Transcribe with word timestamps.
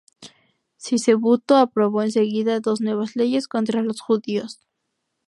Sisebuto 0.77 1.57
aprobó 1.57 2.01
en 2.01 2.11
seguida 2.11 2.59
dos 2.59 2.81
nuevas 2.81 3.15
leyes 3.15 3.47
contra 3.47 3.83
los 3.83 4.01
judíos. 4.01 4.59